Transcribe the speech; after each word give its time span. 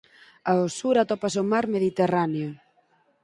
Ao 0.51 0.63
sur 0.77 0.95
atópase 0.97 1.37
o 1.43 1.49
Mar 1.51 1.65
Mediterráneo. 1.75 2.49